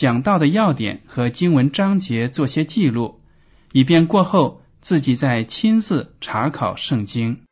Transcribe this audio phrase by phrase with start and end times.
[0.00, 3.20] 讲到的要点和经文章节做些记录，
[3.70, 7.42] 以便过后自己再亲自查考圣经。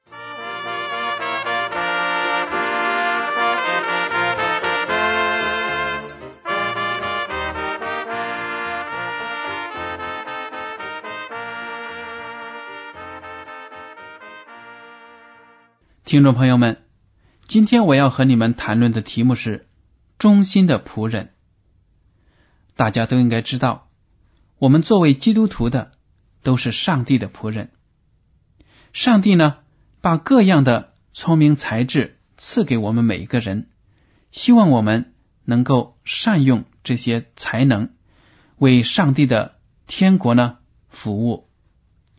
[16.07, 16.79] 听众朋友们，
[17.47, 19.69] 今天我要和你们谈论的题目是
[20.19, 21.35] 忠心的仆人。
[22.79, 23.89] 大家都应该知道，
[24.61, 25.91] 我们作为基督徒的
[26.45, 27.73] 都是上帝的仆人。
[28.93, 29.57] 上帝呢，
[30.01, 33.69] 把各样的聪明才智赐给我们每一个人，
[34.31, 35.13] 希望我们
[35.45, 37.91] 能够善用这些才能，
[38.59, 39.57] 为上帝的
[39.89, 41.49] 天国呢服务。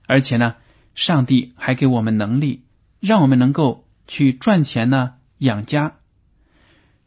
[0.08, 0.58] 而且呢，
[0.94, 2.66] 上帝还给我们能力。
[3.00, 5.96] 让我们能够去赚钱呢，养家。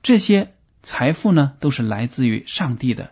[0.03, 3.11] 这些财富呢，都是来自于上帝的。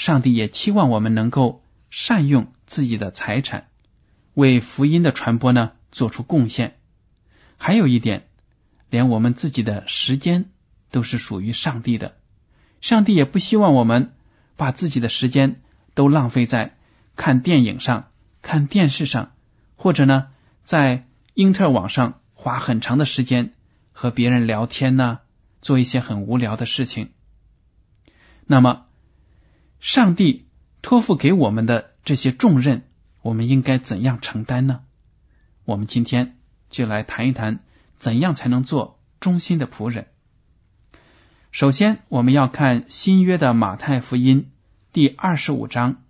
[0.00, 3.68] 上帝也期望我们能够善用自己的财产，
[4.32, 6.78] 为福音的传播呢做出贡献。
[7.58, 8.26] 还有一点，
[8.88, 10.46] 连我们自己的时间
[10.90, 12.16] 都是属于上帝的。
[12.80, 14.14] 上帝也不希望我们
[14.56, 15.60] 把自己的时间
[15.92, 16.78] 都浪费在
[17.14, 18.08] 看电影上、
[18.40, 19.32] 看电视上，
[19.76, 20.28] 或者呢，
[20.64, 21.06] 在。
[21.34, 23.54] 英特网上花很长的时间
[23.92, 25.20] 和别人聊天呢，
[25.62, 27.10] 做一些很无聊的事情。
[28.46, 28.86] 那么，
[29.80, 30.46] 上帝
[30.82, 32.82] 托付给我们的这些重任，
[33.22, 34.82] 我们应该怎样承担呢？
[35.64, 37.60] 我们今天就来谈一谈，
[37.96, 40.08] 怎样才能做忠心的仆人。
[41.50, 44.52] 首先，我们要看新约的马太福音
[44.92, 46.04] 第二十五章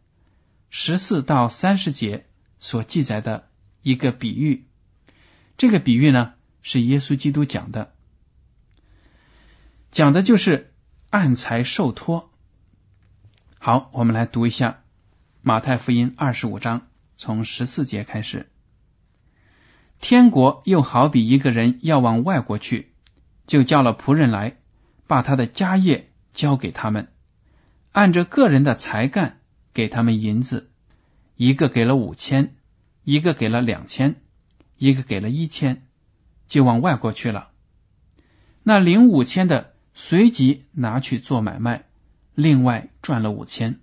[0.69, 2.27] 十四到三十节
[2.59, 3.49] 所记载的
[3.83, 4.67] 一个比喻。
[5.57, 7.93] 这个比喻呢，是耶稣基督讲的，
[9.93, 10.75] 讲的就是
[11.11, 12.30] 暗财受托。
[13.63, 14.81] 好，我们来读一下
[15.43, 16.89] 马太福音二十五章，
[17.19, 18.49] 从十四节开始。
[20.01, 22.95] 天国又好比一个人要往外国去，
[23.47, 24.57] 就叫了仆人来，
[25.07, 27.09] 把他的家业交给他们，
[27.93, 29.41] 按着个人的才干
[29.75, 30.71] 给他们银子，
[31.37, 32.57] 一个给了五千，
[33.05, 34.17] 一个给了两千。
[34.79, 35.87] 一个给了一千，
[36.49, 37.51] 就往外国去了。
[38.63, 41.85] 那领五千的随即拿去做买卖，
[42.35, 43.81] 另外赚了五千。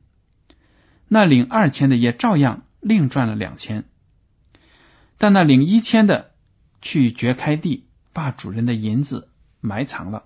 [1.07, 3.85] 那领二千的也照样另赚了两千。
[5.17, 6.31] 但那领一千的
[6.81, 9.29] 去掘开地，把主人的银子
[9.61, 10.25] 埋藏了。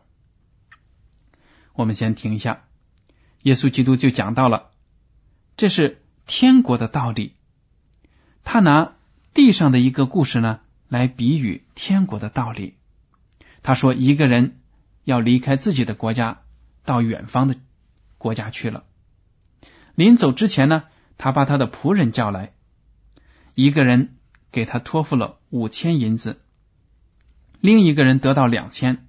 [1.73, 2.63] 我们先停一下，
[3.43, 4.71] 耶稣基督就讲到了，
[5.57, 7.35] 这是天国的道理。
[8.43, 8.93] 他拿。
[9.33, 12.75] 地上的一个故事呢，来比喻天国的道理。
[13.63, 14.59] 他说，一个人
[15.05, 16.41] 要离开自己的国家，
[16.83, 17.55] 到远方的
[18.21, 18.83] 国家去了。
[19.95, 20.83] 临走之前呢，
[21.17, 22.53] 他把他的仆人叫来，
[23.55, 24.17] 一个人
[24.51, 26.39] 给他托付了五千银子，
[27.59, 29.07] 另一个人得到两千，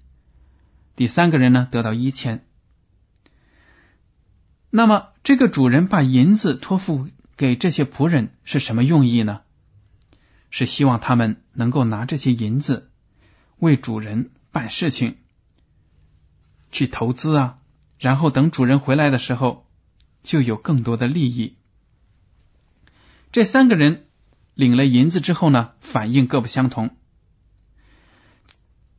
[0.96, 2.46] 第三个人呢得到一千。
[4.70, 9.42] 那么，这个主人把银子托付给这些仆人是什么用意呢？
[10.50, 12.90] 是希望他们能够拿这些银子
[13.58, 15.16] 为主人办事情，
[16.70, 17.58] 去投资啊，
[18.02, 19.64] 然后等主人回来的时候
[20.24, 21.56] 就有更多的利益。
[23.30, 24.08] 这三个人
[24.54, 26.96] 领了银子之后呢，反应各不相同。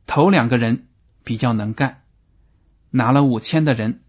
[0.06, 0.88] 头两个人
[1.22, 2.02] 比较能干，
[2.88, 4.02] 拿了五千的人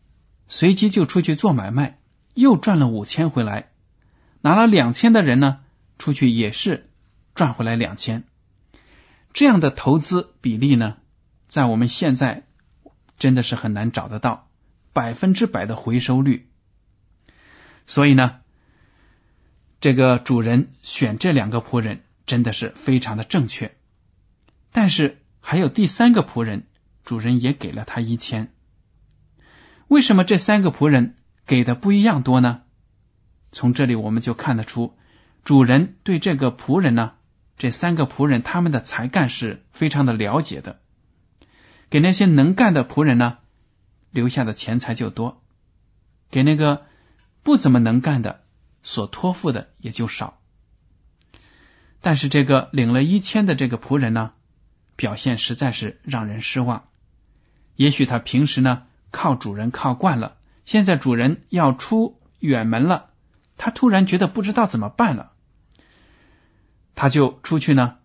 [0.48, 2.00] 随即就出去做买卖，
[2.34, 3.66] 又赚了五千回来；
[4.40, 5.60] 拿了两千的人呢，
[6.00, 6.90] 出去也是。
[7.34, 8.24] 赚回来两千，
[9.34, 10.96] 这样的投资比例呢，
[11.50, 12.44] 在我们现在
[13.20, 14.48] 真的是很难找得到
[14.96, 16.48] 百分之百的回收率。
[17.86, 18.38] 所以呢，
[19.82, 23.76] 这个主人选这两个仆人真的是非常的正确。
[24.72, 26.68] 但是还有第三个仆人，
[27.04, 28.54] 主人也给了他一千。
[29.90, 31.16] 为什么这三个仆人
[31.46, 32.62] 给的不一样多呢？
[33.52, 34.98] 从这里我们就看得出，
[35.44, 37.16] 主人对这个仆人呢，
[37.58, 40.80] 这三个仆人他们的才干是非常的了解的。
[41.90, 43.40] 给那些能干的仆人呢，
[44.16, 45.42] 留下的钱财就多；
[46.32, 46.86] 给那个
[47.44, 48.46] 不怎么能干的，
[48.82, 50.40] 所托付的也就少。
[52.00, 54.32] 但是这个领了一千的这个仆人呢，
[54.96, 56.86] 表现实在是让人失望。
[57.76, 63.10] 也许他平时呢靠主人靠惯了，现在主人要出远门了，
[63.58, 65.34] 他突然觉得不知道怎么办了，
[66.96, 67.98] 他就出去呢，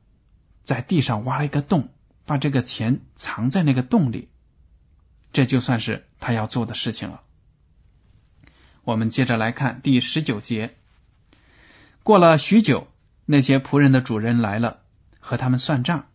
[0.64, 1.90] 在地上挖了一个洞。
[2.26, 4.29] 把这个钱藏在那个洞里，
[5.32, 7.20] 这就算是他要做的事情了。
[8.84, 10.74] 我们接着来看第十九节。
[12.02, 12.88] 过了许久，
[13.26, 14.78] 那些仆人的主人来了，
[15.20, 16.06] 和他们算账。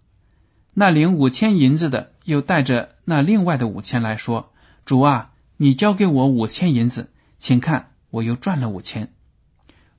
[0.73, 4.51] 那领五千银子的又带着那另外的五千来说
[4.83, 9.13] ：“主啊，你交给我五千银子，请看，我又赚了五千。”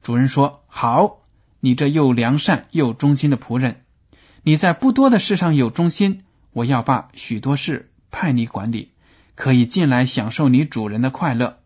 [0.03, 1.23] 主人说：“好，
[1.61, 3.83] 你这又良善又忠心的仆人。”
[4.43, 6.23] 你在不多的事上有忠心，
[6.53, 8.93] 我要把许多事派你管理，
[9.37, 11.61] 可以进来享受你主人的快乐。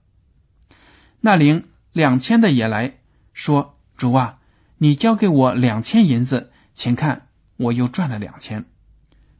[1.20, 2.98] 那领两千的也来
[3.32, 4.38] 说：“主啊，
[4.76, 8.66] 你交给我两千银子，请看，我又赚了两千。”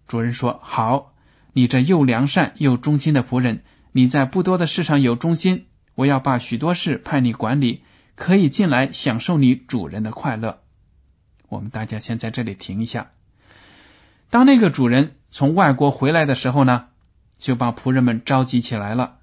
[0.09, 1.13] 主人说：“好，
[1.53, 3.63] 你这又良善又忠心的仆人，
[3.93, 7.83] 你在不多的事上有忠心，我要把许多事派你管理，
[8.15, 10.61] 可以进来享受你主人的快乐。”
[11.49, 13.11] 我们大家先在这里停一下。
[14.31, 16.87] 当那个主人从外国回来的时候呢，
[17.41, 19.19] 就把仆人们召集起来了，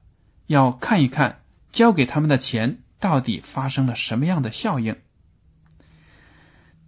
[0.48, 1.40] 要看一看
[1.72, 4.98] 交给他们的钱到底发生了什么样的效应。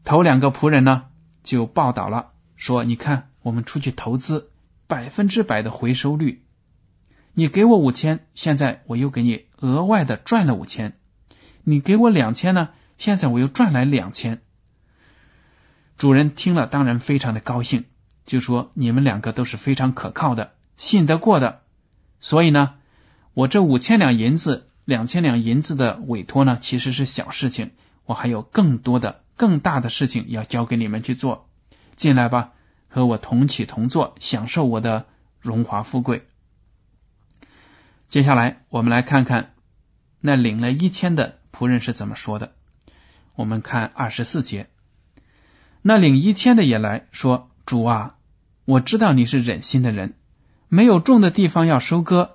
[0.03, 1.05] 头两个仆人呢
[1.43, 4.49] 就报道了，说：“你看，我们出去投资，
[4.87, 6.43] 百分之百的回收率。
[7.33, 10.97] 你给我五千，现在我又给你额外的赚了五千。
[11.63, 14.41] 你给我两千呢，现在我又赚来两千。”
[15.95, 17.85] 主人听了，当然非常的高兴。
[18.25, 21.61] 就说你们两个都是非常可靠的、信得过的，
[22.21, 22.75] 所以呢，
[23.33, 27.71] 我这五千两银子、两千两银子的委托呢，其实是小事情，
[28.05, 31.49] 我还有更多的、更大的事情要交给你们去做。
[31.97, 32.53] 进来吧，
[32.87, 35.05] 和我同起同坐，享受我的
[35.41, 36.25] 荣华富贵。
[38.07, 39.51] 接下来，我们来看看
[40.21, 42.53] 那领了一千的仆人是怎么说的。
[43.35, 44.69] 我们看二十四节，
[45.81, 48.15] 那领一千的也来说：“主啊。”
[48.65, 50.13] 我知道你是忍心的人，
[50.69, 52.29] 没有种的地方要收割，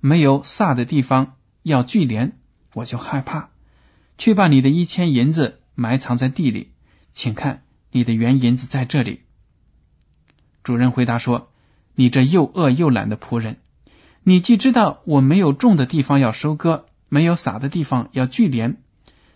[0.00, 2.32] 没有撒的地方要聚敛，
[2.72, 3.50] 我就害怕。
[4.16, 6.70] 去把你的一千银子埋藏在地里，
[7.12, 9.20] 请看你的原银子在这里。
[10.62, 11.50] 主人回答说
[11.96, 13.56] ：“你这又饿又懒的仆人，
[14.22, 18.76] 你既知道我没有种的地方要收割，没有撒的地方要聚敛，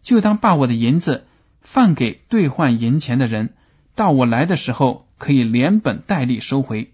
[0.03, 1.27] 就当把我的银子
[1.61, 3.55] 放给兑换银钱的人，
[3.97, 6.93] 到我来的时候。”可以连本带利收回，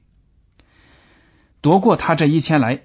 [1.61, 2.83] 夺过他这一千来，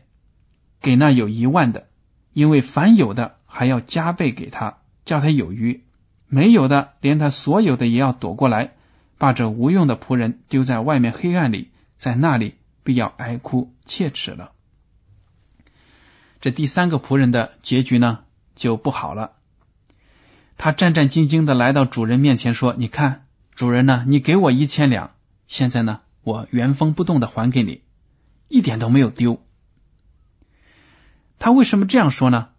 [0.82, 1.88] 给那有一万的，
[2.34, 5.82] 因为凡有的还要加倍给他，叫他有余；
[6.28, 8.74] 没有的，连他所有的也要夺过来，
[9.18, 14.52] 把这无用的仆人丢在外面黑暗里，在那里必要哀哭切齿了。
[16.42, 18.20] 这第三个仆人的结局呢，
[18.56, 19.32] 就不好了。
[20.58, 25.12] 他战战兢兢的来到主人面前说：“你看，主人呢，你给我一千两。”
[25.48, 27.82] 现在呢，我原封不动的还给你，
[28.48, 29.42] 一点都没有丢。
[31.38, 32.50] 他为什么这样说呢？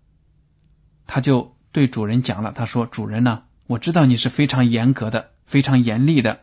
[1.06, 6.40] 他就对主人讲了，他说：“主人呢，我知道你是非常严格的，非常严厉的，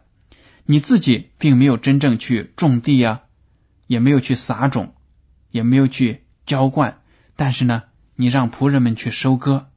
[0.65, 3.23] 你自己并没有真正去种地呀，
[3.87, 4.95] 也没有去撒种，
[5.51, 7.01] 也没有去浇灌，
[7.35, 7.83] 但是呢，
[8.15, 9.67] 你让仆人们去收割，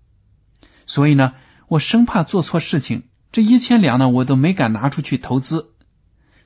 [0.87, 1.35] 所以呢，
[1.68, 5.75] 我生怕做错事情，这一千两呢，我都没敢拿出去投资。”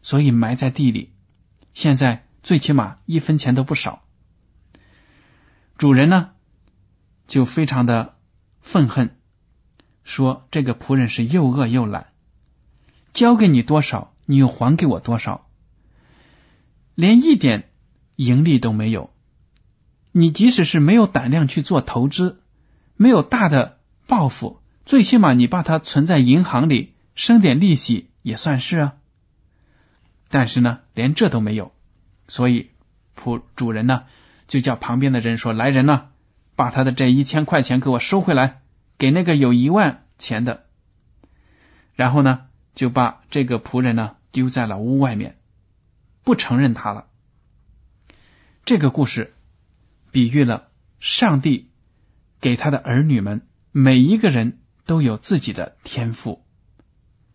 [0.03, 1.13] 所以埋在地里，
[1.75, 4.03] 现在最起码一分钱都不少。
[5.77, 6.31] 主人呢，
[7.27, 8.17] 就非常的
[8.61, 9.17] 愤恨，
[10.05, 12.09] 说这个仆人是又饿又懒，
[13.15, 15.49] 交给你多少，你又还给我多少，
[16.95, 17.71] 连一点
[18.17, 19.11] 盈利都没有。
[20.13, 22.43] 你即使是没有胆量去做投资，
[22.97, 28.93] 没有大的抱负，最起码你把它存在银行里，生点利息也算是啊。
[30.29, 31.73] 但是呢，连这都没有，
[32.31, 32.71] 所以
[33.17, 34.05] 仆主人呢
[34.47, 36.11] 就叫旁边的人说：“来人呐，
[36.55, 38.63] 把他的这一千块钱给我收回来，
[38.99, 40.67] 给那个有一万钱的，
[41.95, 45.39] 然后呢就把这个仆人呢丢在了屋外面，
[46.23, 47.09] 不承认他了。
[48.65, 49.35] 这个故事
[50.13, 50.69] 比喻了
[51.01, 51.71] 上帝
[52.41, 56.45] 给他的儿女们，每一个人都有自己的天赋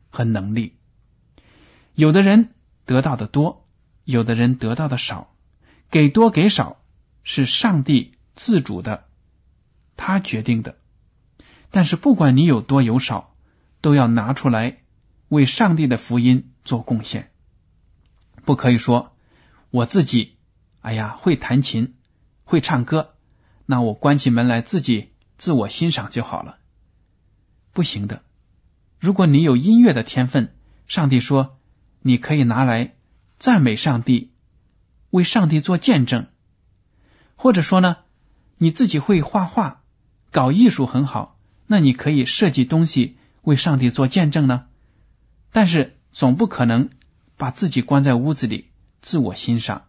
[0.10, 0.78] 和能力，
[1.96, 2.54] 有的人
[2.86, 3.65] 得到的多，
[4.06, 5.36] 有的人得到的少，
[5.92, 6.78] 给多给少
[7.24, 9.06] 是上帝自主的，
[9.98, 10.78] 他决定的。
[11.72, 13.36] 但是不管你有多有少，
[13.82, 14.78] 都要拿出来
[15.28, 17.32] 为上帝的福音做贡献。
[18.46, 19.16] 不可以说
[19.72, 20.38] 我自己，
[20.82, 21.96] 哎呀，会弹琴，
[22.44, 23.16] 会唱歌，
[23.66, 26.60] 那我关起门来自己自我欣赏就好了。
[27.74, 28.22] 不行的。
[29.00, 30.56] 如果你有音乐的天分，
[30.88, 31.60] 上帝说
[32.02, 32.94] 你可以拿来
[33.38, 34.32] 赞美上帝，
[35.10, 36.28] 为上帝做见证。
[37.36, 37.98] 或者说呢，
[38.58, 39.84] 你自己会画画，
[40.32, 41.38] 搞艺术很好。
[41.68, 44.68] 那你可以设计东西为上帝做见证呢，
[45.52, 46.92] 但是总不可能
[47.38, 48.70] 把自己关在屋子里
[49.02, 49.86] 自我欣赏。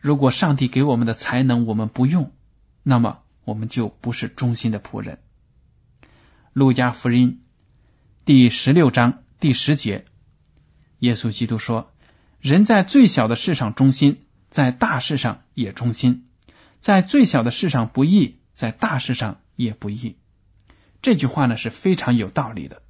[0.00, 2.32] 如果上帝给我们的才能我们不用，
[2.82, 5.20] 那么我们就不是忠心的仆人。
[6.52, 7.42] 路加福音
[8.24, 10.04] 第十六章第十节，
[10.98, 11.92] 耶稣基督说
[12.40, 16.24] ：“人在最小的事上忠心，在大事上也忠心；
[16.80, 20.16] 在最小的事上不义，在大事上。”也不易。
[21.02, 22.80] 这句话呢是非常有道理的。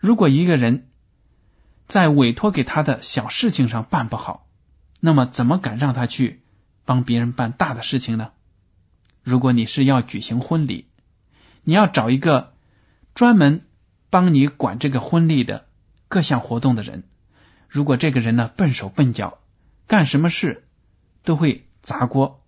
[0.00, 0.88] 如果一个人
[1.86, 4.48] 在委托给他的小事情上办不好，
[4.98, 6.42] 那么怎么敢让他去
[6.84, 8.32] 帮别人办大的事情呢？
[9.22, 10.88] 如果你是要举行婚礼，
[11.62, 12.54] 你要找一个
[13.14, 13.64] 专门
[14.10, 15.68] 帮你管这个婚礼的
[16.10, 17.04] 各项活动的人。
[17.68, 19.38] 如果这个人呢笨手笨脚，
[19.86, 20.68] 干什么事
[21.22, 22.44] 都会砸锅，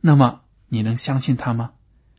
[0.00, 1.72] 那么你能相信他吗？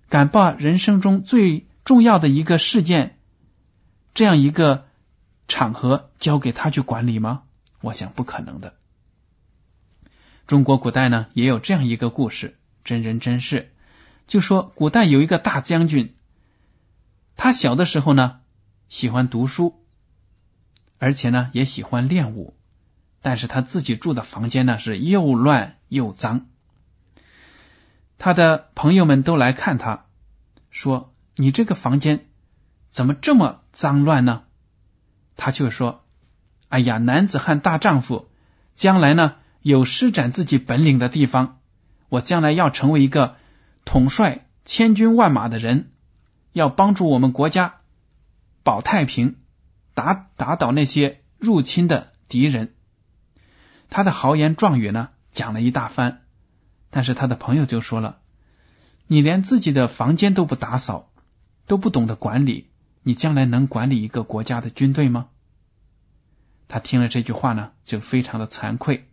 [0.10, 3.20] 敢把人生中最重要的一个事件，
[4.14, 4.88] 这样一个
[5.50, 7.44] 场合交给他去管理吗？
[7.82, 8.76] 我想不可能的。
[10.48, 13.74] 中国古代呢也有这样一个故事，真人真事，
[14.28, 16.16] 就说古代有一个大将军，
[17.36, 18.40] 他小的时候呢
[18.88, 19.81] 喜欢读书，
[21.02, 22.56] 而且呢也喜欢练武，
[23.24, 26.46] 但是他自己住的房间呢是又乱又脏。
[28.20, 30.06] 他的朋友们都来看他，
[30.70, 32.28] 说：“你这个房间
[32.92, 34.44] 怎么这么脏乱呢？”
[35.38, 36.06] 他就说
[36.70, 38.30] ：“哎呀，男子汉大丈夫，
[38.76, 41.58] 将来呢有施展自己本领的地方，
[42.10, 43.38] 我将来要成为一个
[43.86, 45.90] 统帅千军万马的人，
[46.54, 47.78] 要帮助我们国家
[48.62, 49.38] 保太平，
[49.94, 52.74] 打打倒那些入侵的敌人。”
[53.90, 56.22] 他的豪言壮语呢，讲了一大番。
[56.90, 58.20] 但是他的朋友就说了
[59.08, 61.10] ：“你连自己的房间都不打扫，
[61.66, 62.68] 都不懂得管理，
[63.04, 65.28] 你将来能管理一个国家的军队吗？”
[66.68, 69.08] 他听了这句话呢，就非常的惭愧。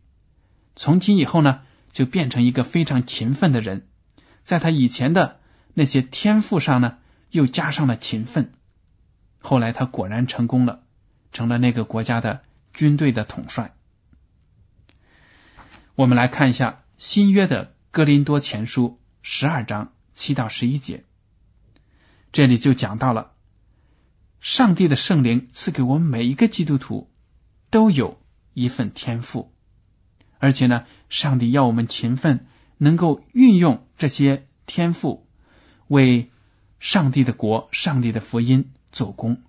[0.75, 1.61] 从今以后呢，
[1.93, 3.87] 就变成一个非常勤奋的人，
[4.45, 5.39] 在他以前的
[5.75, 6.99] 那些天赋上呢，
[7.31, 8.53] 又加上了勤奋。
[9.39, 10.83] 后来他果然成功了，
[11.33, 12.43] 成了那个国家的
[12.73, 13.75] 军队的统帅。
[15.95, 16.83] 我们来看一下。
[16.99, 21.05] 新约的哥林多前书十二章七到十一节，
[22.33, 23.35] 这里就讲到了
[24.41, 27.09] 上帝的圣灵赐给我们每一个基督徒
[27.71, 28.21] 都有
[28.53, 29.53] 一份天赋，
[30.41, 35.29] 而且呢，上帝要我们勤奋，能够运用这些天赋
[35.87, 36.33] 为
[36.81, 39.43] 上帝的国、上帝的福音做工。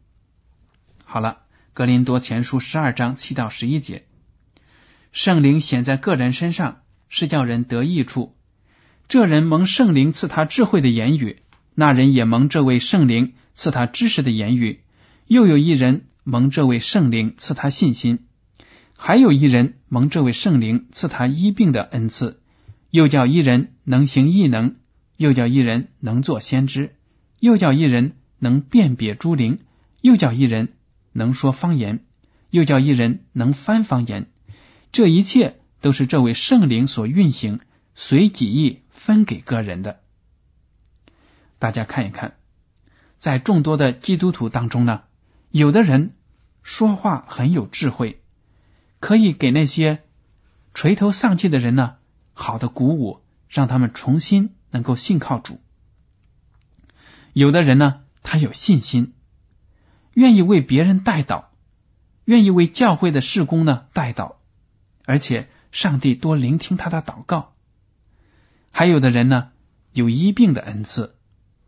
[1.04, 1.40] 好了，
[1.74, 4.06] 格林多前书十二章七到十一节，
[5.12, 6.82] 圣灵显在个人身上。
[7.12, 8.36] 是叫人得益处。
[9.08, 11.42] 这人蒙圣灵赐他智慧的言语，
[11.74, 14.82] 那人也蒙这位圣灵赐他知识的言语。
[15.26, 18.28] 又有一人蒙这位圣灵赐他信心，
[18.96, 22.44] 还有一人蒙这位圣灵赐他医病的恩赐。
[22.92, 24.76] 又叫一人能行异能，
[25.18, 26.96] 又叫一人能做先知，
[27.40, 29.60] 又叫一人能辨别诸灵，
[30.02, 30.74] 又叫一人
[31.12, 32.04] 能说方言，
[32.50, 34.32] 又叫一人能翻方言。
[34.92, 35.58] 这一切。
[35.82, 37.62] 都是这位圣灵所运行，
[37.96, 40.02] 随己意分给个人的。
[41.58, 42.36] 大家看一看，
[43.18, 45.04] 在众多的基督徒当中呢，
[45.52, 46.18] 有的人
[46.64, 48.22] 说话很有智慧，
[49.00, 50.04] 可以给那些
[50.74, 51.96] 垂头丧气的人呢
[52.34, 55.62] 好的鼓舞，让他们重新能够信靠主。
[57.32, 59.14] 有的人呢，他有信心，
[60.14, 61.46] 愿意为别人代祷，
[62.26, 64.36] 愿意为教会的事工呢代祷，
[65.06, 65.50] 而且。
[65.72, 67.54] 上帝多聆听他的祷告，
[68.72, 69.52] 还有的人呢
[69.92, 71.16] 有医病的恩赐，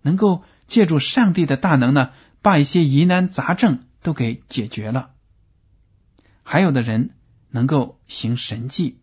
[0.01, 2.09] 能够借助上帝的大能呢，
[2.41, 5.11] 把一些疑难杂症都给解决了。
[6.41, 7.11] 还有的人
[7.51, 8.97] 能够行神迹，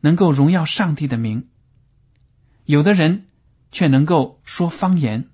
[0.00, 1.44] 能够荣耀上帝的名；
[2.64, 3.28] 有的人
[3.70, 5.29] 却能够说方言，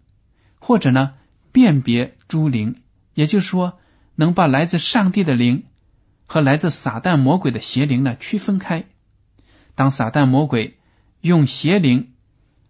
[0.67, 1.15] 或者呢
[1.53, 2.83] 辨别诸灵，
[3.15, 3.79] 也就是说，
[4.17, 5.67] 能把来自上帝的灵
[6.27, 8.87] 和来自撒旦魔鬼的邪灵呢区分开。
[9.77, 10.77] 当撒旦魔鬼
[11.21, 12.15] 用邪灵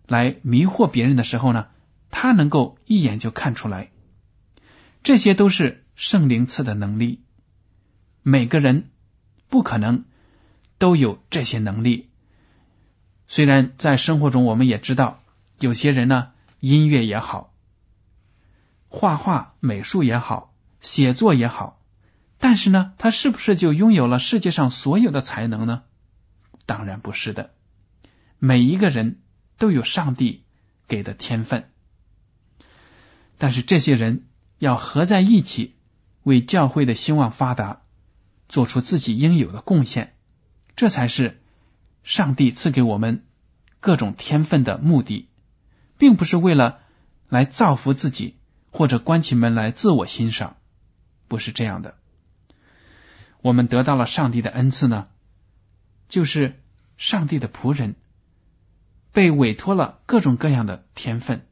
[0.06, 1.68] 来迷惑别人的时候呢，
[2.10, 3.90] 他能够一眼就看出来。
[5.02, 7.22] 这些都是圣灵赐的能力。
[8.22, 8.90] 每个人
[9.48, 10.04] 不可能
[10.76, 12.10] 都有这些能力。
[13.26, 15.22] 虽然在生活中，我们也知道
[15.58, 17.54] 有些人呢，音乐也好，
[18.88, 21.80] 画画、美术也好，写作也好，
[22.38, 25.82] 但是呢，他是不是就拥有了世界上所有的才能呢？
[26.66, 27.54] 当然不是的。
[28.38, 29.20] 每一个人
[29.58, 30.44] 都有上帝
[30.88, 31.70] 给的天分，
[33.38, 34.26] 但是这些人
[34.58, 35.76] 要合在一起，
[36.22, 37.82] 为教会的兴旺发达。
[38.48, 40.14] 做出自己应有的贡献，
[40.76, 41.42] 这才是
[42.04, 43.24] 上帝赐给我们
[43.80, 45.28] 各种天分的目的，
[45.98, 46.78] 并不是为了
[47.28, 48.36] 来造福自己
[48.76, 50.58] 或者关起门来自我欣赏，
[51.28, 51.94] 不是这样的。
[53.40, 55.06] 我们得到了上帝的恩赐呢，
[56.10, 56.60] 就是
[56.98, 57.94] 上帝的仆人，
[59.12, 61.46] 被委托了各种各样的天分。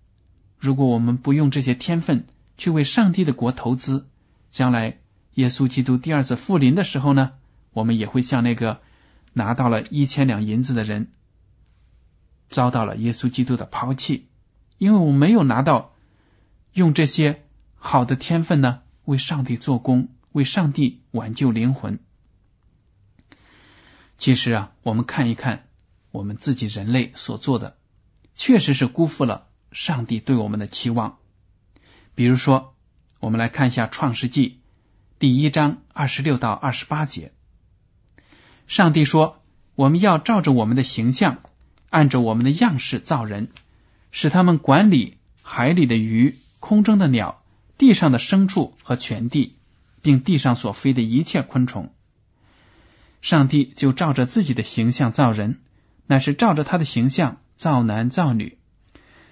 [0.59, 2.26] 如果我们不用这些天分
[2.59, 4.07] 去为上帝的国投资，
[4.50, 4.99] 将来。
[5.37, 7.33] 耶稣基督第二次复临的时候呢，
[7.73, 8.81] 我们也会像那个
[9.33, 11.11] 拿到了一千两银子的人，
[12.50, 14.28] 遭到了耶稣基督的抛弃，
[14.78, 15.94] 因为我没有拿到
[16.75, 17.45] 用这些
[17.76, 22.00] 好的天分呢，为上帝做工，为上帝挽救灵魂。
[24.19, 25.69] 其实啊，我们看一看
[26.11, 27.76] 我们自己人类所做的，
[28.35, 31.19] 确实是辜负了上帝对我们的期望。
[32.16, 32.75] 比如说，
[33.21, 34.49] 我们来看一下《创世纪》。
[35.21, 37.32] 第一章二十六到二十八节，
[38.67, 39.43] 上帝说
[39.76, 41.39] ：“我们要照着我们的形象，
[41.89, 43.49] 按着我们的样式造人，
[44.10, 47.45] 使他们管理海里的鱼、空中的鸟、
[47.77, 49.59] 地上的牲畜和全地，
[50.00, 51.93] 并地上所飞的一切昆虫。”
[53.21, 55.61] 上帝就照着自己的形象造人，
[56.07, 58.57] 乃是照着他的形象造男造女。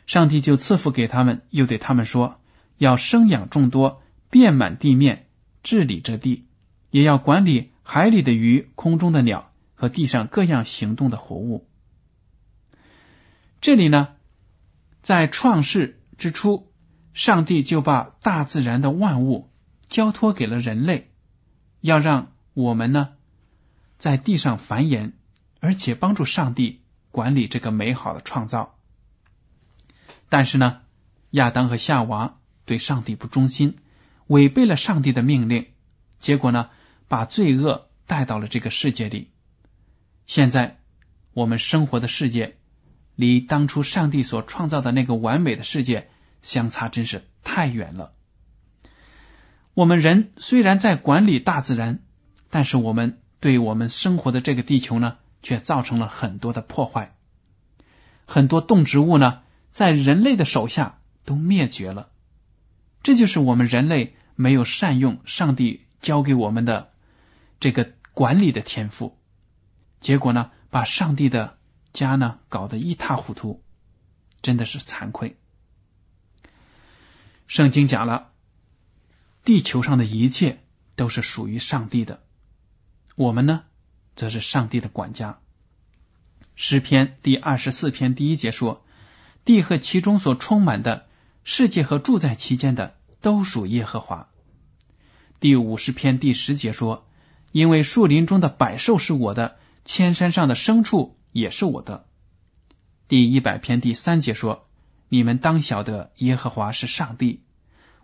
[0.06, 2.38] 上帝就赐福给他们，又对他们说
[2.76, 5.26] ：“要生养众多，遍满地面。”
[5.64, 6.44] 治理这地，
[6.90, 11.66] 也要管理海里的鱼、空中的鸟和地上各样行动的活物。
[13.62, 14.08] 这里呢，
[15.00, 16.71] 在创世之初，
[17.14, 19.50] 上帝就把大自然的万物
[19.88, 21.10] 交托给了人类，
[21.80, 23.10] 要让我们呢
[23.98, 25.12] 在地上繁衍，
[25.60, 28.78] 而且帮助上帝管理这个美好的创造。
[30.28, 30.80] 但是呢，
[31.30, 33.76] 亚当和夏娃对上帝不忠心。
[34.28, 35.66] 违背了上帝的命令，
[36.18, 36.70] 结果呢，
[37.06, 39.30] 把罪恶带到了这个世界里。
[40.26, 40.78] 现在
[41.34, 42.56] 我们生活的世界，
[43.14, 46.08] 离当初上帝所创造的那个完美的世界
[46.42, 48.12] 相差真是太远了。
[49.72, 52.00] 我们人虽然在管理大自然，
[52.50, 57.16] 但是我们对我们生活的这个地球呢，却造成了很多的破坏。
[58.26, 62.10] 很多动植物呢，在人类的手下都灭绝了。
[63.02, 64.16] 这就是我们人类。
[64.34, 66.90] 没有善用上帝教给我们的
[67.60, 69.18] 这个管理的天赋，
[70.00, 71.58] 结果呢，把上帝的
[71.92, 73.62] 家呢搞得一塌糊涂，
[74.40, 75.36] 真的是惭愧。
[77.52, 78.30] 圣经讲了，
[79.44, 80.60] 地球上的一切
[80.96, 82.22] 都是属于上帝的，
[83.14, 83.64] 我们呢，
[84.16, 85.38] 则是上帝的管家。
[86.54, 88.86] 诗篇第二十四篇第一节说
[89.44, 91.04] ：“地和其中所充满的
[91.44, 94.30] 世界和住在其间的。”都属耶和华。
[95.38, 97.06] 第五十篇第十节说
[97.52, 102.06] ：“因为树林中的百兽是我的，千山上的牲畜也是我的。”
[103.08, 104.66] 第一百篇第三节说
[105.10, 107.41] ：“你们当晓得耶和华是上帝，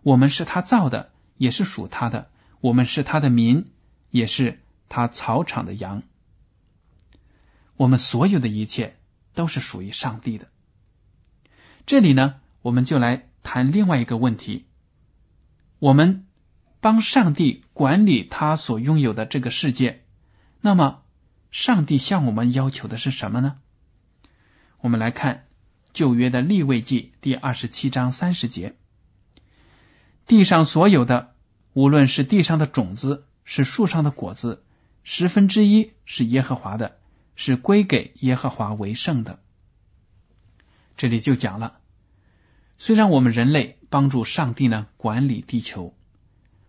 [0.09, 2.29] 我们是他造的，也是属他的；
[2.63, 3.67] 我们是他的民，
[4.11, 6.03] 也是他草场的羊。
[7.77, 8.97] 我们所有的一切
[9.35, 10.49] 都是属于上帝的。”
[11.85, 14.65] 这里呢，我们就来谈另外一个问题。
[15.79, 16.27] 我们
[16.81, 20.07] 帮上帝管理他所拥有的这个世界，
[20.63, 21.03] 那么
[21.51, 23.59] 上帝向我们要求的是什么呢？
[24.81, 25.49] 我们来看
[25.93, 28.75] 旧约的立位记第二十七章三十节：
[30.29, 31.35] 地上所有的，
[31.73, 34.63] 无论是地上的种子，是树上的果子，
[35.03, 36.99] 十分之一是耶和华的，
[37.35, 39.41] 是归给耶和华为圣的。
[40.99, 41.79] 这里就讲了，
[42.77, 45.95] 虽然我们人类帮助上帝呢管理地球，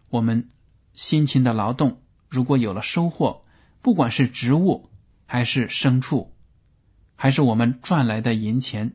[0.08, 0.50] 我们
[0.94, 3.44] 辛勤的劳动，如果有了收获，
[3.82, 4.90] 不管是植物
[5.26, 6.34] 还是牲畜，
[7.18, 8.94] 还是我们赚来的银钱，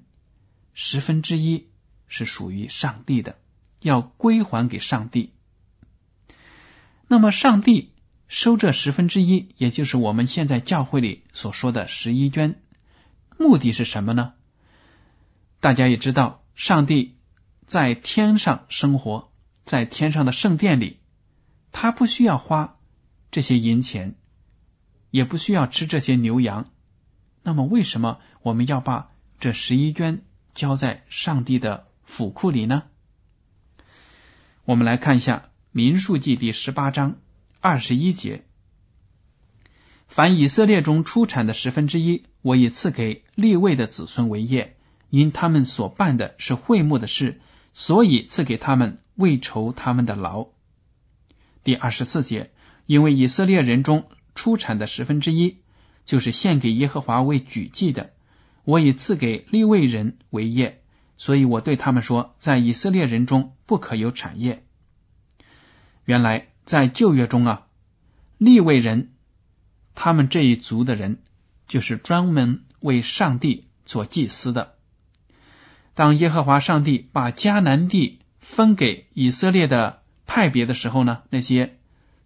[0.72, 1.68] 十分之一
[2.08, 3.36] 是属于上帝的，
[3.84, 5.34] 要归还给上帝。
[7.06, 7.92] 那么，上帝
[8.28, 12.60] 收这十分之一，也就是我们现在教会里所说的十一捐，
[13.38, 14.32] 目的是什么呢？
[15.60, 16.40] 大家也知道。
[16.54, 17.16] 上帝
[17.66, 19.32] 在天上生活
[19.64, 21.00] 在天上的圣殿里，
[21.72, 22.76] 他不需要花
[23.32, 24.14] 这些银钱，
[25.10, 26.70] 也不需要吃这些牛羊。
[27.42, 30.22] 那么，为什么我们要把这十一捐
[30.54, 32.84] 交在上帝的府库里呢？
[34.66, 37.16] 我们来看一下《民数记》第十八章
[37.60, 38.46] 二十一节
[40.08, 44.76] ：“凡以色列中出产的十分之一，我已赐给立位的子孙为业。”
[45.10, 47.40] 因他们所办的是会幕的事，
[47.74, 50.48] 所以赐给他们为酬他们的劳。
[51.62, 52.50] 第二十四节，
[52.86, 55.58] 因为以色列人中出产的十分之一，
[56.06, 58.14] 就是献给耶和华为举祭的，
[58.64, 60.82] 我以赐给立位人为业，
[61.16, 64.64] 所以我对他们说，在以色列人中不可有产业。
[66.04, 67.66] 原来在旧约中啊，
[68.38, 69.14] 利未人
[69.94, 71.22] 他们这一族的人，
[71.66, 74.74] 就是专门为上帝做祭司的。
[75.94, 81.78] 当耶和华上帝把迦南地分给以色列的派别的时候呢，那些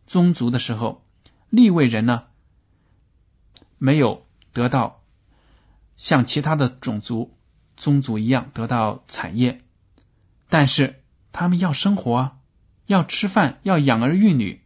[0.07, 1.05] 宗族的时候，
[1.51, 2.25] 立位人呢
[3.77, 5.03] 没有得到
[5.97, 7.38] 像其他的种族
[7.79, 9.63] 宗族一样得到产业，
[10.51, 12.37] 但是他们要生活，
[12.87, 14.61] 要吃饭，要养儿育女，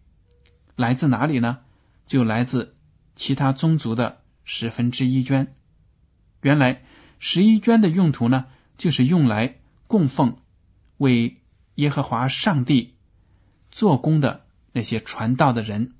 [0.74, 1.60] 来自哪里呢？
[2.06, 2.74] 就来自
[3.14, 5.54] 其他宗族的十分之一捐。
[6.40, 6.82] 原来
[7.20, 8.46] 十一捐的用途呢？
[8.76, 10.38] 就是用来供奉
[10.96, 11.40] 为
[11.76, 12.96] 耶和华上帝
[13.70, 15.92] 做工的那些传道的人，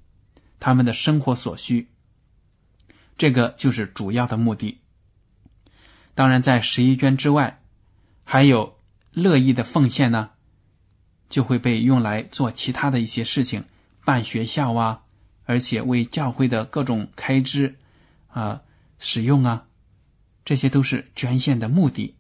[0.59, 1.89] 他们的生活所需，
[3.17, 4.82] 这个就是主要的目的。
[6.15, 7.61] 当然，在十一捐之外，
[8.25, 8.79] 还有
[9.13, 10.31] 乐意的奉献呢，
[11.29, 13.65] 就会被用来做其他的一些事情，
[14.05, 15.03] 办学校啊，
[15.45, 17.77] 而且为教会的各种开支
[18.29, 18.61] 啊
[18.99, 19.65] 使用啊，
[20.45, 22.17] 这些都是捐献的目的。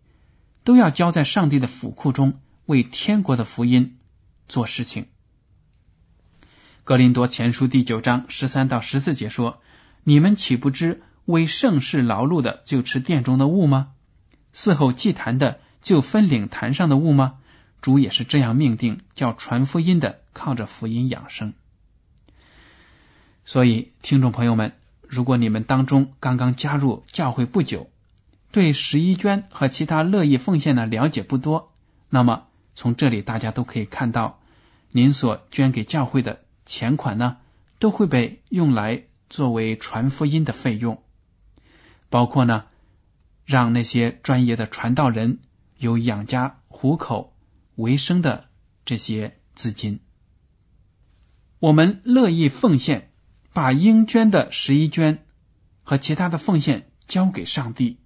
[0.64, 3.98] 都要交在上帝的府库中，为天国的福音
[4.48, 5.08] 做事情。
[6.84, 9.60] 格林多前书第九章十三到十四节说
[10.04, 13.92] ：“你们岂不知为盛世劳碌的就吃殿中的物吗？
[14.54, 17.34] 伺候祭坛的就分领坛上的物吗？
[17.80, 21.54] 主也是这样命定，叫传福音的靠着福音养生。”
[23.44, 24.72] 所以，听众朋友们，
[25.08, 27.90] 如果你们当中刚刚加入教会不久，
[28.52, 31.72] 对十一捐和其他乐意奉献的了解不多，
[32.08, 32.44] 那么
[32.76, 34.40] 从这里大家都可以看到，
[34.90, 37.38] 您所捐给教会的钱款呢，
[37.80, 41.02] 都会被用来作为传福音的费用，
[42.12, 42.66] 包括呢，
[43.46, 45.38] 让那些专业的传道人
[45.78, 47.34] 有养家糊口
[47.74, 48.50] 为生的
[48.84, 50.00] 这些资金。
[51.58, 53.10] 我们乐意奉献，
[53.54, 55.24] 把应捐的十一捐
[55.82, 57.98] 和其他的奉献交给上帝。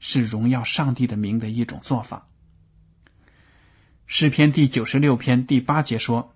[0.00, 2.26] 是荣耀上帝的名的一种做法。
[4.06, 6.34] 诗篇第九十六篇第八节说：“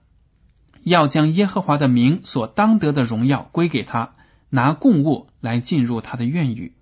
[0.84, 4.14] 要将耶和华的名所当得的荣耀归给他，
[4.50, 6.74] 拿供物来进入他的院宇。”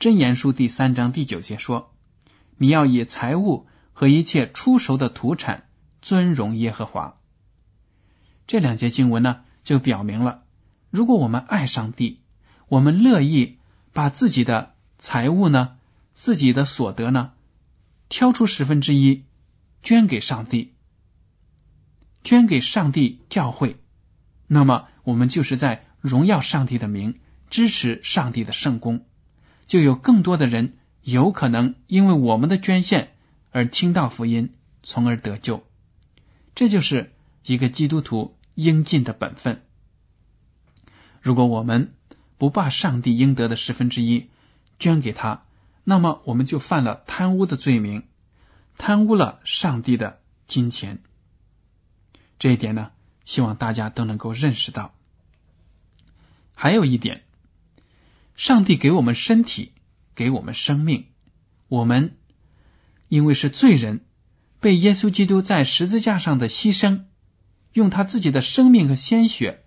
[0.00, 1.92] 箴言书第三章第九节说
[2.56, 5.68] ：“你要以财物和一切出熟的土产
[6.02, 7.18] 尊荣耶和华。”
[8.46, 10.44] 这两节经文呢，就表明了，
[10.90, 12.20] 如果我们爱上帝，
[12.68, 13.58] 我们乐意
[13.92, 14.74] 把自己的。
[15.00, 15.76] 财物呢，
[16.12, 17.30] 自己的所得呢，
[18.08, 19.26] 挑出十分之一
[19.80, 20.74] 捐给上帝，
[22.24, 23.76] 捐给上帝教会，
[24.48, 29.04] 那么我们就是在荣耀上帝的名，支持上帝的圣功，
[29.66, 33.12] 就有更多的人有可能因为我们的捐献
[33.50, 35.64] 而听到福音，从而得救。
[36.54, 37.12] 这就是
[37.44, 39.62] 一个基督徒应尽的本分。
[41.20, 41.94] 如果我们
[42.36, 44.28] 不把上帝应得的十分之一，
[44.78, 45.42] 捐给他，
[45.84, 48.04] 那么我们就犯了贪污的罪名，
[48.76, 51.00] 贪污了上帝的金钱。
[52.38, 52.92] 这一点呢，
[53.24, 54.94] 希望大家都能够认识到。
[56.60, 57.22] 还有一点，
[58.34, 59.70] 上帝给我们身体，
[60.16, 61.06] 给我们生命，
[61.68, 62.16] 我们
[63.06, 64.00] 因为是罪人，
[64.58, 67.04] 被耶稣基督在十字架上的牺牲，
[67.72, 69.62] 用他自己的生命和鲜血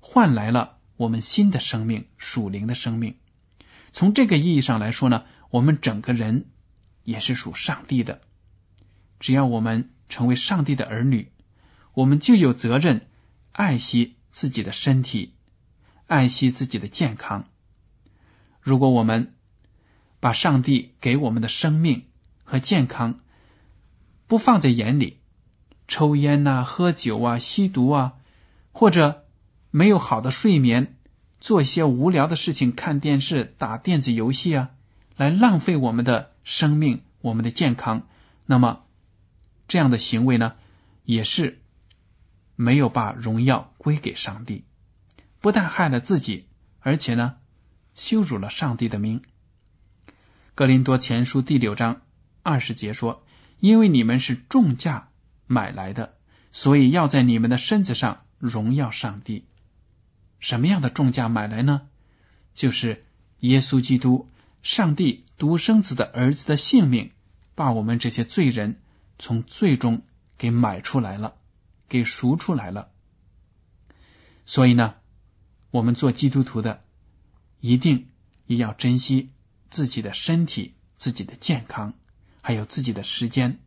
[0.00, 3.14] 换来了我们新的生命，属灵的生命。
[3.92, 6.46] 从这个意义上来说呢，我们整个人
[7.04, 8.20] 也是属上帝的，
[9.20, 11.30] 只要我们成为上帝的儿女，
[11.94, 13.06] 我们就有责任
[13.52, 15.34] 爱惜自己的身体，
[16.12, 17.46] 爱惜自己的健康。
[18.60, 19.32] 如果我们
[20.20, 22.04] 把上帝给我们的生命
[22.44, 23.20] 和健康
[24.26, 25.20] 不放在眼里，
[25.88, 28.12] 抽烟呐、喝酒啊、吸毒啊，
[28.72, 29.24] 或者
[29.70, 30.98] 没有好的睡眠，
[31.40, 34.70] 做一些无聊的事情，看电视、打电子游戏啊，
[35.16, 38.06] 来浪费我们的生命、我们的健康，
[38.44, 38.84] 那么
[39.66, 40.56] 这样的行为呢，
[41.06, 41.62] 也是
[42.54, 44.64] 没有把荣耀归给上帝，
[45.42, 46.46] 不但害了自己，
[46.78, 47.34] 而且呢，
[47.94, 49.22] 羞辱了上帝的名。
[50.54, 52.02] 格林多前书第六章
[52.44, 53.24] 二十节说
[53.58, 55.08] ：“因为你们是重价
[55.46, 56.14] 买来的，
[56.52, 59.46] 所以要在你们的身子上荣耀上帝。
[60.38, 61.88] 什么样的重价买来呢？
[62.54, 63.04] 就是
[63.40, 64.28] 耶稣基督，
[64.62, 67.10] 上帝独生子的儿子的性命，
[67.56, 68.80] 把我们这些罪人
[69.18, 70.02] 从罪中
[70.38, 71.34] 给买出来了，
[71.88, 72.90] 给赎出来了。
[74.44, 74.94] 所以呢，
[75.72, 76.84] 我们做基督徒的，
[77.58, 78.06] 一定
[78.46, 79.30] 也要珍惜。”
[79.72, 81.94] 自己的身体、自己的健康，
[82.42, 83.58] 还有自己的时间，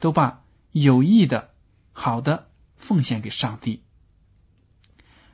[0.00, 1.50] 都把有益的、
[1.92, 3.84] 好的奉献给上帝。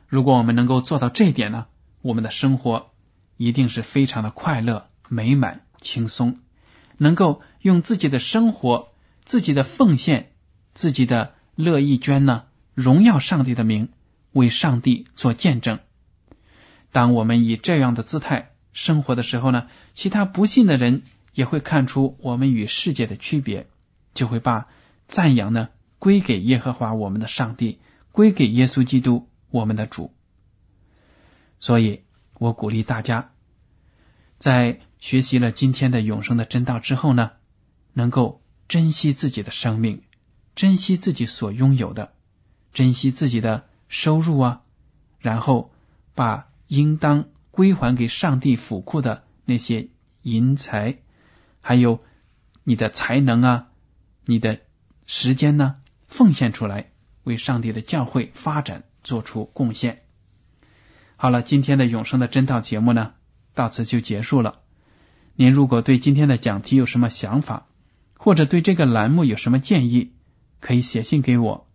[0.06, 1.68] 如果我们能够做到这一点呢，
[2.02, 2.90] 我们的生活
[3.38, 6.38] 一定是非常的快乐、美满、轻松，
[6.98, 8.92] 能够用自己的生活、
[9.24, 10.34] 自己的奉献、
[10.74, 13.88] 自己的乐意捐呢，荣耀上帝的名，
[14.32, 15.80] 为上帝做见证。
[16.94, 18.52] 当我们以这样的姿态。
[18.72, 21.02] 生活的时候呢，其他不信的人
[21.32, 23.66] 也会看出我们与世界的区别，
[24.14, 24.68] 就会把
[25.08, 27.80] 赞扬呢归给耶和华我们的上帝，
[28.12, 30.12] 归给耶稣基督我们的主。
[31.58, 32.02] 所以
[32.38, 33.32] 我鼓励大家，
[34.38, 37.32] 在学习了今天的永生的真道之后呢，
[37.92, 40.02] 能够珍惜自己的生命，
[40.54, 42.12] 珍惜自己所拥有的，
[42.72, 44.62] 珍惜自己的收入啊，
[45.18, 45.72] 然后
[46.14, 47.26] 把应当。
[47.56, 49.90] 归还给上帝府库的那些
[50.22, 50.98] 银财，
[51.60, 52.00] 还有
[52.64, 53.68] 你的才能啊，
[54.24, 54.62] 你的
[55.06, 55.76] 时间呢，
[56.08, 56.90] 奉献出来，
[57.22, 60.02] 为上帝的教会发展做出贡献。
[61.14, 63.12] 好了，今天的永生的真道节目呢，
[63.54, 64.62] 到此就结束了。
[65.36, 67.68] 您如果对今天的讲题有什么想法，
[68.18, 70.10] 或者对这个栏目有什么建议，
[70.58, 71.68] 可以写信给我。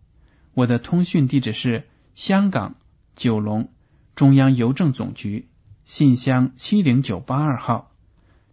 [0.52, 2.74] 我的通讯地址是香港
[3.16, 3.72] 九龙
[4.20, 5.48] 中央邮政总局。
[5.86, 7.90] 信箱七零九八二号，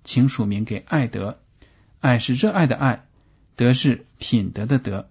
[0.05, 1.39] 请署名给爱德。
[1.99, 3.05] 爱是热爱的爱，
[3.57, 5.09] 德是品德的德。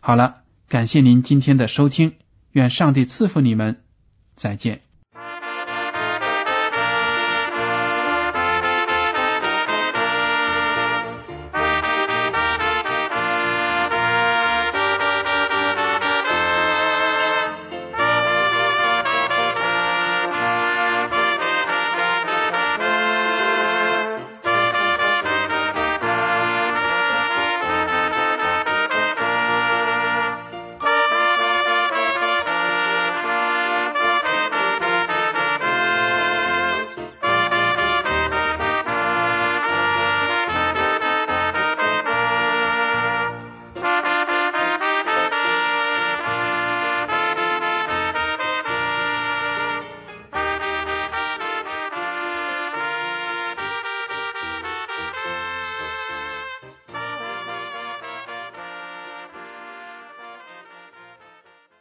[0.00, 2.14] 好了，感谢您今天的收听，
[2.52, 3.82] 愿上帝赐福你们，
[4.34, 4.85] 再见。